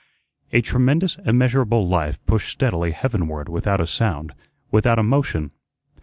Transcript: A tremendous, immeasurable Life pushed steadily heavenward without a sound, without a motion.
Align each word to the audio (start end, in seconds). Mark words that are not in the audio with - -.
A 0.51 0.61
tremendous, 0.61 1.19
immeasurable 1.25 1.87
Life 1.87 2.17
pushed 2.25 2.49
steadily 2.49 2.89
heavenward 2.89 3.47
without 3.49 3.79
a 3.79 3.85
sound, 3.85 4.33
without 4.71 4.97
a 4.97 5.03
motion. 5.03 5.51